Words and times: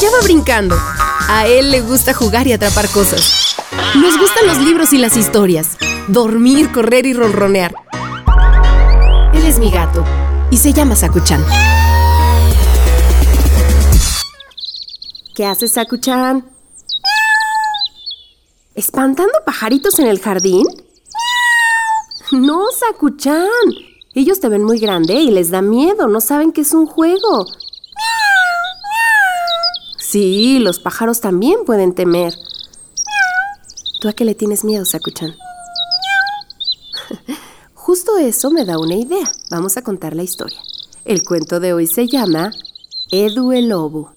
Allá 0.00 0.12
va 0.12 0.22
brincando. 0.22 0.76
A 1.28 1.46
él 1.46 1.70
le 1.70 1.82
gusta 1.82 2.14
jugar 2.14 2.46
y 2.46 2.54
atrapar 2.54 2.88
cosas. 2.88 3.54
Nos 3.96 4.18
gustan 4.18 4.46
los 4.46 4.56
libros 4.56 4.94
y 4.94 4.96
las 4.96 5.14
historias. 5.14 5.76
Dormir, 6.08 6.72
correr 6.72 7.04
y 7.04 7.12
ronronear. 7.12 7.74
Él 9.34 9.44
es 9.44 9.58
mi 9.58 9.70
gato 9.70 10.02
y 10.50 10.56
se 10.56 10.72
llama 10.72 10.96
Sakuchan. 10.96 11.44
¿Qué 15.34 15.44
haces, 15.44 15.72
Sakuchan? 15.72 16.46
¿Espantando 18.74 19.34
pajaritos 19.44 19.98
en 19.98 20.06
el 20.06 20.18
jardín? 20.18 20.66
No, 22.32 22.68
Sakuchan. 22.72 23.46
Ellos 24.14 24.40
te 24.40 24.48
ven 24.48 24.64
muy 24.64 24.78
grande 24.78 25.12
y 25.12 25.30
les 25.30 25.50
da 25.50 25.60
miedo, 25.60 26.08
no 26.08 26.22
saben 26.22 26.52
que 26.52 26.62
es 26.62 26.72
un 26.72 26.86
juego. 26.86 27.44
Sí, 30.10 30.58
los 30.58 30.80
pájaros 30.80 31.20
también 31.20 31.60
pueden 31.64 31.94
temer. 31.94 32.34
¿Tú 34.00 34.08
a 34.08 34.12
qué 34.12 34.24
le 34.24 34.34
tienes 34.34 34.64
miedo, 34.64 34.84
Sakuchan? 34.84 35.36
Justo 37.74 38.18
eso 38.18 38.50
me 38.50 38.64
da 38.64 38.80
una 38.80 38.96
idea. 38.96 39.30
Vamos 39.52 39.76
a 39.76 39.82
contar 39.82 40.16
la 40.16 40.24
historia. 40.24 40.58
El 41.04 41.22
cuento 41.22 41.60
de 41.60 41.74
hoy 41.74 41.86
se 41.86 42.08
llama 42.08 42.50
Edu 43.12 43.52
el 43.52 43.68
Lobo. 43.68 44.16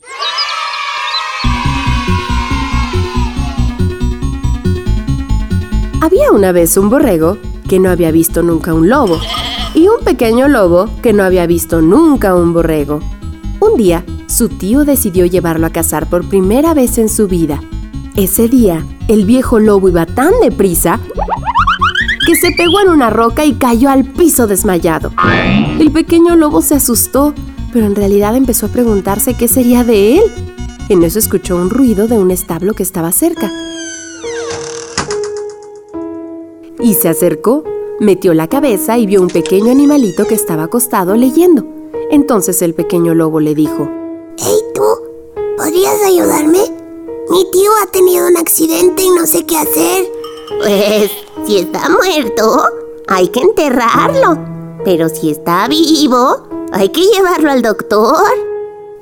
Había 6.02 6.32
una 6.32 6.52
vez 6.52 6.76
un 6.76 6.90
borrego 6.90 7.38
que 7.70 7.78
no 7.78 7.92
había 7.92 8.10
visto 8.10 8.42
nunca 8.42 8.74
un 8.74 8.90
lobo 8.90 9.20
y 9.76 9.88
un 9.90 10.04
pequeño 10.04 10.48
lobo 10.48 10.90
que 11.04 11.14
no 11.14 11.24
había 11.24 11.46
visto 11.46 11.84
nunca 11.84 12.34
un 12.34 12.52
borrego. 12.52 13.00
Un 13.60 13.78
día, 13.78 14.04
su 14.44 14.50
tío 14.50 14.84
decidió 14.84 15.26
llevarlo 15.26 15.68
a 15.68 15.70
cazar 15.70 16.10
por 16.10 16.28
primera 16.28 16.74
vez 16.74 16.98
en 16.98 17.08
su 17.08 17.30
vida. 17.30 17.62
Ese 18.18 18.50
día, 18.50 18.86
el 19.08 19.24
viejo 19.24 19.58
lobo 19.58 19.88
iba 19.88 20.06
tan 20.06 20.34
deprisa 20.42 21.00
que 22.28 22.36
se 22.36 22.52
pegó 22.52 22.82
en 22.82 22.90
una 22.90 23.10
roca 23.10 23.46
y 23.46 23.54
cayó 23.54 23.90
al 23.90 24.04
piso 24.04 24.46
desmayado. 24.46 25.14
El 25.80 25.94
pequeño 25.94 26.36
lobo 26.36 26.62
se 26.62 26.76
asustó, 26.76 27.34
pero 27.72 27.86
en 27.86 27.96
realidad 27.96 28.36
empezó 28.36 28.66
a 28.66 28.70
preguntarse 28.70 29.34
qué 29.36 29.48
sería 29.48 29.86
de 29.86 30.18
él. 30.18 30.24
En 30.90 31.04
eso 31.04 31.20
escuchó 31.20 31.56
un 31.56 31.70
ruido 31.70 32.10
de 32.10 32.18
un 32.18 32.30
establo 32.30 32.74
que 32.74 32.84
estaba 32.84 33.14
cerca. 33.14 33.50
Y 36.82 36.96
se 36.96 37.08
acercó 37.08 37.64
Metió 38.02 38.34
la 38.34 38.50
cabeza 38.50 38.98
y 38.98 39.06
vio 39.06 39.22
un 39.22 39.30
pequeño 39.30 39.72
animalito 39.72 40.26
que 40.26 40.36
estaba 40.36 40.64
acostado 40.64 41.16
leyendo. 41.16 41.66
Entonces 42.12 42.62
el 42.62 42.74
pequeño 42.74 43.14
lobo 43.14 43.40
le 43.40 43.56
dijo, 43.56 44.03
¿podrías 45.84 46.08
ayudarme? 46.08 46.60
Mi 47.30 47.52
tío 47.52 47.72
ha 47.82 47.92
tenido 47.92 48.28
un 48.28 48.38
accidente 48.38 49.04
y 49.04 49.10
no 49.10 49.26
sé 49.26 49.46
qué 49.46 49.58
hacer. 49.58 50.08
Pues, 50.60 51.12
si 51.46 51.58
está 51.58 51.90
muerto, 51.90 52.64
hay 53.08 53.28
que 53.28 53.42
enterrarlo. 53.42 54.38
Pero 54.86 55.10
si 55.10 55.32
está 55.32 55.68
vivo, 55.68 56.48
hay 56.72 56.90
que 56.90 57.02
llevarlo 57.02 57.52
al 57.52 57.62
doctor. 57.62 58.24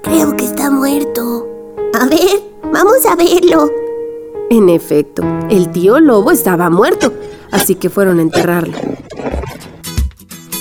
Creo 0.01 0.35
que 0.35 0.45
está 0.45 0.71
muerto. 0.71 1.47
A 1.99 2.05
ver, 2.05 2.41
vamos 2.71 3.05
a 3.05 3.15
verlo. 3.15 3.69
En 4.49 4.69
efecto, 4.69 5.23
el 5.49 5.71
tío 5.71 5.99
lobo 5.99 6.31
estaba 6.31 6.69
muerto 6.69 7.13
así 7.51 7.75
que 7.75 7.89
fueron 7.89 8.19
a 8.19 8.21
enterrarlo. 8.23 8.77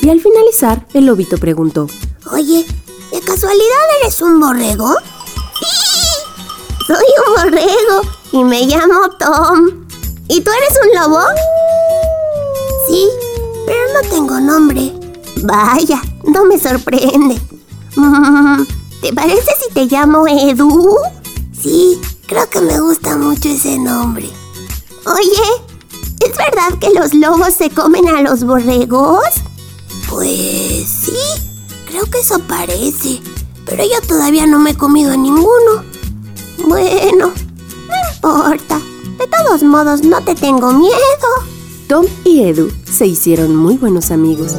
Y 0.02 0.08
al 0.08 0.20
finalizar, 0.20 0.86
el 0.92 1.06
lobito 1.06 1.38
preguntó, 1.38 1.86
Oye, 2.32 2.66
¿de 3.12 3.20
casualidad 3.20 4.02
eres 4.02 4.20
un 4.20 4.40
borrego? 4.40 4.94
Soy 6.90 7.06
un 7.24 7.34
borrego 7.36 8.00
y 8.32 8.42
me 8.42 8.66
llamo 8.66 9.10
Tom. 9.16 9.86
¿Y 10.26 10.40
tú 10.40 10.50
eres 10.50 10.76
un 10.84 11.00
lobo? 11.00 11.20
Sí, 12.88 13.08
pero 13.64 13.78
no 13.94 14.10
tengo 14.10 14.40
nombre. 14.40 14.92
Vaya, 15.44 16.02
no 16.24 16.44
me 16.46 16.58
sorprende. 16.58 17.40
¿Te 19.02 19.12
parece 19.12 19.52
si 19.62 19.72
te 19.72 19.86
llamo 19.86 20.26
Edu? 20.26 20.96
Sí, 21.52 22.00
creo 22.26 22.50
que 22.50 22.60
me 22.60 22.80
gusta 22.80 23.16
mucho 23.16 23.50
ese 23.50 23.78
nombre. 23.78 24.28
Oye, 25.06 25.64
¿Es 26.18 26.36
verdad 26.36 26.76
que 26.80 26.90
los 26.90 27.14
lobos 27.14 27.54
se 27.54 27.70
comen 27.70 28.08
a 28.08 28.20
los 28.22 28.42
borregos? 28.42 29.26
Pues 30.08 30.88
sí, 30.88 31.16
creo 31.86 32.04
que 32.06 32.18
eso 32.18 32.40
parece. 32.40 33.22
Pero 33.64 33.84
yo 33.84 34.00
todavía 34.08 34.48
no 34.48 34.58
me 34.58 34.70
he 34.70 34.76
comido 34.76 35.16
ninguno. 35.16 35.89
Bueno, 36.66 37.32
no 37.88 37.94
importa. 38.14 38.80
De 39.18 39.26
todos 39.26 39.62
modos, 39.62 40.02
no 40.02 40.22
te 40.22 40.34
tengo 40.34 40.72
miedo. 40.72 40.94
Tom 41.88 42.06
y 42.24 42.42
Edu 42.42 42.70
se 42.84 43.06
hicieron 43.06 43.56
muy 43.56 43.76
buenos 43.76 44.10
amigos. 44.10 44.56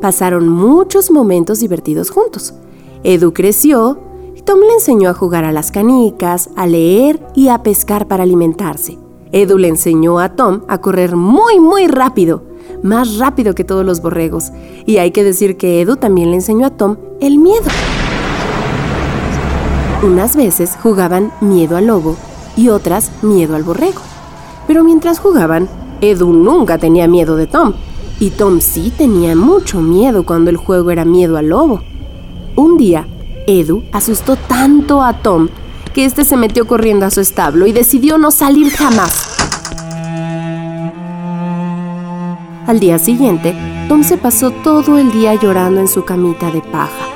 Pasaron 0.00 0.48
muchos 0.48 1.10
momentos 1.10 1.60
divertidos 1.60 2.10
juntos. 2.10 2.54
Edu 3.02 3.32
creció 3.32 3.98
Tom 4.44 4.60
le 4.60 4.74
enseñó 4.74 5.08
a 5.08 5.14
jugar 5.14 5.44
a 5.44 5.52
las 5.52 5.70
canicas, 5.70 6.50
a 6.54 6.66
leer 6.66 7.18
y 7.34 7.48
a 7.48 7.62
pescar 7.62 8.06
para 8.08 8.24
alimentarse. 8.24 8.98
Edu 9.32 9.56
le 9.56 9.68
enseñó 9.68 10.18
a 10.18 10.36
Tom 10.36 10.62
a 10.68 10.82
correr 10.82 11.16
muy, 11.16 11.60
muy 11.60 11.86
rápido, 11.86 12.42
más 12.84 13.16
rápido 13.16 13.54
que 13.54 13.64
todos 13.64 13.84
los 13.84 14.02
borregos. 14.02 14.52
Y 14.86 14.98
hay 14.98 15.10
que 15.10 15.24
decir 15.24 15.56
que 15.56 15.80
Edu 15.80 15.96
también 15.96 16.30
le 16.30 16.36
enseñó 16.36 16.66
a 16.66 16.70
Tom 16.70 16.98
el 17.20 17.38
miedo. 17.38 17.64
Unas 20.02 20.36
veces 20.36 20.76
jugaban 20.82 21.32
miedo 21.40 21.78
al 21.78 21.86
lobo 21.86 22.16
y 22.56 22.68
otras 22.68 23.10
miedo 23.22 23.56
al 23.56 23.64
borrego. 23.64 24.02
Pero 24.66 24.84
mientras 24.84 25.18
jugaban, 25.18 25.66
Edu 26.02 26.32
nunca 26.32 26.76
tenía 26.76 27.08
miedo 27.08 27.36
de 27.36 27.46
Tom. 27.46 27.72
Y 28.20 28.30
Tom 28.30 28.60
sí 28.60 28.92
tenía 28.96 29.34
mucho 29.34 29.80
miedo 29.80 30.24
cuando 30.26 30.50
el 30.50 30.58
juego 30.58 30.90
era 30.90 31.06
miedo 31.06 31.38
al 31.38 31.48
lobo. 31.48 31.80
Un 32.54 32.76
día, 32.76 33.08
Edu 33.46 33.82
asustó 33.92 34.36
tanto 34.36 35.02
a 35.02 35.22
Tom 35.22 35.48
que 35.94 36.04
este 36.04 36.24
se 36.24 36.36
metió 36.36 36.66
corriendo 36.66 37.06
a 37.06 37.10
su 37.10 37.20
establo 37.20 37.66
y 37.66 37.72
decidió 37.72 38.18
no 38.18 38.30
salir 38.30 38.70
jamás. 38.70 39.23
Al 42.66 42.80
día 42.80 42.98
siguiente, 42.98 43.54
Tom 43.88 44.02
se 44.02 44.16
pasó 44.16 44.50
todo 44.50 44.96
el 44.96 45.12
día 45.12 45.34
llorando 45.34 45.80
en 45.80 45.88
su 45.88 46.02
camita 46.04 46.50
de 46.50 46.62
paja. 46.62 47.08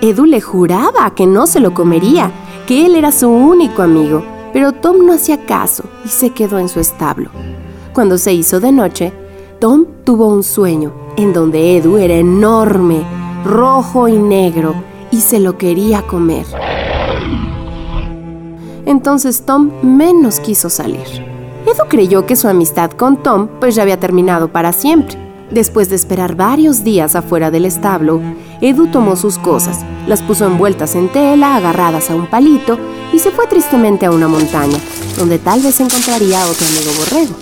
Edu 0.00 0.26
le 0.26 0.40
juraba 0.40 1.14
que 1.14 1.28
no 1.28 1.46
se 1.46 1.60
lo 1.60 1.74
comería, 1.74 2.32
que 2.66 2.86
él 2.86 2.96
era 2.96 3.12
su 3.12 3.28
único 3.30 3.82
amigo, 3.82 4.24
pero 4.52 4.72
Tom 4.72 5.06
no 5.06 5.12
hacía 5.12 5.46
caso 5.46 5.84
y 6.04 6.08
se 6.08 6.30
quedó 6.30 6.58
en 6.58 6.68
su 6.68 6.80
establo. 6.80 7.30
Cuando 7.92 8.18
se 8.18 8.32
hizo 8.32 8.58
de 8.58 8.72
noche, 8.72 9.12
Tom 9.60 9.86
tuvo 10.02 10.26
un 10.26 10.42
sueño 10.42 10.92
en 11.16 11.32
donde 11.32 11.76
Edu 11.76 11.98
era 11.98 12.14
enorme, 12.14 13.04
rojo 13.44 14.08
y 14.08 14.18
negro, 14.18 14.74
y 15.12 15.20
se 15.20 15.38
lo 15.38 15.56
quería 15.56 16.02
comer. 16.02 16.46
Entonces 18.86 19.42
Tom 19.42 19.70
menos 19.82 20.40
quiso 20.40 20.68
salir. 20.68 21.31
Edu 21.64 21.88
creyó 21.88 22.26
que 22.26 22.36
su 22.36 22.48
amistad 22.48 22.90
con 22.90 23.22
Tom 23.22 23.48
pues 23.60 23.74
ya 23.74 23.82
había 23.82 24.00
terminado 24.00 24.48
para 24.48 24.72
siempre. 24.72 25.16
Después 25.50 25.90
de 25.90 25.96
esperar 25.96 26.34
varios 26.34 26.82
días 26.82 27.14
afuera 27.14 27.50
del 27.50 27.66
establo, 27.66 28.20
Edu 28.60 28.86
tomó 28.86 29.16
sus 29.16 29.38
cosas, 29.38 29.84
las 30.06 30.22
puso 30.22 30.46
envueltas 30.46 30.94
en 30.94 31.08
tela, 31.08 31.56
agarradas 31.56 32.10
a 32.10 32.14
un 32.14 32.26
palito, 32.26 32.78
y 33.12 33.18
se 33.18 33.30
fue 33.30 33.46
tristemente 33.46 34.06
a 34.06 34.10
una 34.10 34.28
montaña, 34.28 34.78
donde 35.18 35.38
tal 35.38 35.60
vez 35.60 35.78
encontraría 35.80 36.42
a 36.42 36.46
otro 36.46 36.66
amigo 36.66 36.90
borrego. 36.98 37.34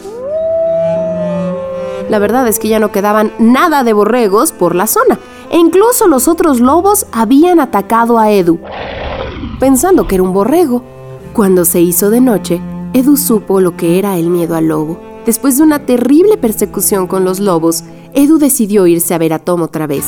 La 2.08 2.18
verdad 2.18 2.48
es 2.48 2.58
que 2.58 2.66
ya 2.66 2.80
no 2.80 2.90
quedaban 2.90 3.32
nada 3.38 3.84
de 3.84 3.92
borregos 3.92 4.50
por 4.50 4.74
la 4.74 4.88
zona, 4.88 5.20
e 5.48 5.58
incluso 5.58 6.08
los 6.08 6.26
otros 6.26 6.58
lobos 6.58 7.06
habían 7.12 7.60
atacado 7.60 8.18
a 8.18 8.32
Edu, 8.32 8.58
pensando 9.60 10.08
que 10.08 10.16
era 10.16 10.24
un 10.24 10.32
borrego. 10.32 10.82
Cuando 11.32 11.64
se 11.64 11.80
hizo 11.80 12.10
de 12.10 12.20
noche, 12.20 12.60
Edu 12.92 13.16
supo 13.16 13.60
lo 13.60 13.76
que 13.76 14.00
era 14.00 14.18
el 14.18 14.30
miedo 14.30 14.56
al 14.56 14.66
lobo. 14.66 14.98
Después 15.24 15.56
de 15.56 15.62
una 15.62 15.86
terrible 15.86 16.36
persecución 16.36 17.06
con 17.06 17.24
los 17.24 17.38
lobos, 17.38 17.84
Edu 18.14 18.38
decidió 18.38 18.86
irse 18.88 19.14
a 19.14 19.18
ver 19.18 19.32
a 19.32 19.38
Tom 19.38 19.62
otra 19.62 19.86
vez. 19.86 20.04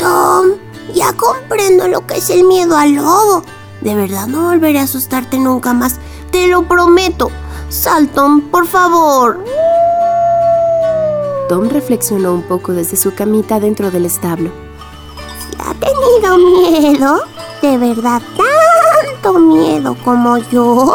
Tom, 0.00 0.46
ya 0.92 1.12
comprendo 1.12 1.86
lo 1.86 2.04
que 2.04 2.16
es 2.16 2.30
el 2.30 2.44
miedo 2.44 2.76
al 2.76 2.94
lobo. 2.94 3.44
De 3.80 3.94
verdad 3.94 4.26
no 4.26 4.48
volveré 4.48 4.80
a 4.80 4.84
asustarte 4.84 5.38
nunca 5.38 5.72
más. 5.72 6.00
Te 6.32 6.48
lo 6.48 6.66
prometo. 6.66 7.30
Salton, 7.68 8.40
por 8.50 8.66
favor. 8.66 9.38
Tom 11.48 11.68
reflexionó 11.68 12.34
un 12.34 12.42
poco 12.42 12.72
desde 12.72 12.96
su 12.96 13.14
camita 13.14 13.60
dentro 13.60 13.92
del 13.92 14.06
establo. 14.06 14.50
Si 15.48 15.56
ha 15.60 15.74
tenido 15.74 16.38
miedo, 16.38 17.20
de 17.62 17.78
verdad 17.78 18.20
tanto 19.22 19.38
miedo 19.38 19.96
como 20.04 20.38
yo, 20.38 20.94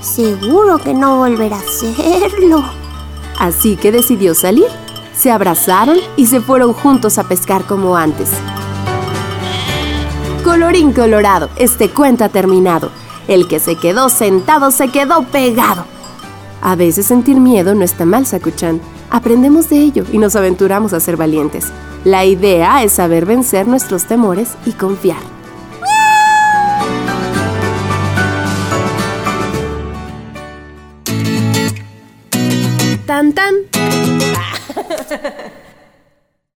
Seguro 0.00 0.78
que 0.78 0.94
no 0.94 1.18
volverá 1.18 1.56
a 1.56 1.60
hacerlo. 1.60 2.62
Así 3.38 3.76
que 3.76 3.90
decidió 3.90 4.34
salir. 4.34 4.66
Se 5.16 5.32
abrazaron 5.32 5.98
y 6.16 6.26
se 6.26 6.40
fueron 6.40 6.74
juntos 6.74 7.18
a 7.18 7.24
pescar 7.24 7.64
como 7.64 7.96
antes. 7.96 8.30
Colorín 10.44 10.92
colorado, 10.92 11.48
este 11.56 11.90
cuento 11.90 12.24
ha 12.24 12.28
terminado. 12.28 12.90
El 13.26 13.48
que 13.48 13.58
se 13.58 13.76
quedó 13.76 14.08
sentado 14.08 14.70
se 14.70 14.88
quedó 14.88 15.22
pegado. 15.24 15.84
A 16.62 16.76
veces 16.76 17.06
sentir 17.06 17.40
miedo 17.40 17.74
no 17.74 17.82
está 17.82 18.04
mal, 18.04 18.26
Sakuchan. 18.26 18.80
Aprendemos 19.10 19.68
de 19.68 19.78
ello 19.78 20.04
y 20.12 20.18
nos 20.18 20.36
aventuramos 20.36 20.92
a 20.92 21.00
ser 21.00 21.16
valientes. 21.16 21.66
La 22.04 22.24
idea 22.24 22.82
es 22.84 22.92
saber 22.92 23.26
vencer 23.26 23.66
nuestros 23.66 24.04
temores 24.04 24.50
y 24.66 24.72
confiar. 24.72 25.35
Tan 33.36 33.75